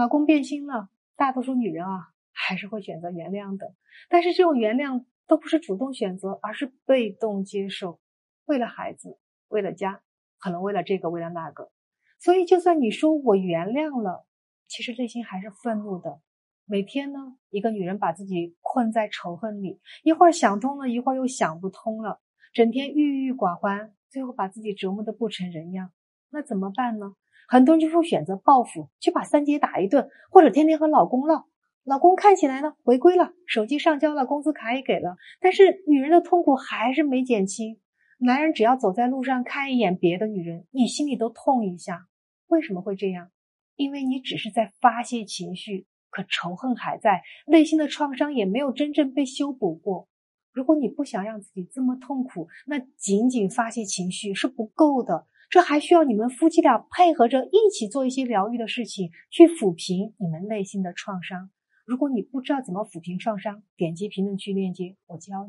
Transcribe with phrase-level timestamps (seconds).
[0.00, 3.74] 老公变心了，大多数女人啊还是会选择原谅的。
[4.08, 8.00] 但是这种原谅都不是主动选择，而是被动接受。
[8.46, 9.18] 为了孩子，
[9.48, 10.00] 为了家，
[10.38, 11.70] 可能为了这个，为了那个。
[12.18, 14.24] 所以，就算你说我原谅了，
[14.68, 16.22] 其实内心还是愤怒的。
[16.64, 22.22] 每天呢，一个女人把自己困在仇恨里，一会儿想通了，一会儿又想不通了，
[22.54, 25.92] 整天郁郁寡欢，最后把自己折磨得不成人样。
[26.30, 27.16] 那怎么办呢？
[27.50, 31.48] 很多人就会选择报复，去把三姐打一顿，或者天天和老公闹。
[31.82, 37.80] 老公看起来呢回归了，手机上交了，工资卡也给了，但是女人的痛苦还是没减轻。
[38.18, 42.06] 男人只要走在路上看一眼别的女人，你心里都痛一下。
[42.46, 43.32] 为什么会这样？
[43.74, 50.06] 因为你只是在发泄情绪，可仇恨还在，内心的创伤也没有真正被修补过。
[50.52, 55.26] 如果你不想让自己这么痛苦，那仅仅发泄情绪是不够的。
[55.50, 61.50] 这还需要你们夫妻俩配合着一起做一些疗愈的事情，去抚平你们内心的创伤。
[61.84, 65.48] 如果你不知道怎么抚平创伤，点击评论区链接，我教你。